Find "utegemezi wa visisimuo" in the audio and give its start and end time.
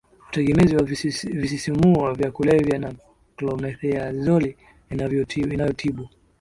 0.29-2.13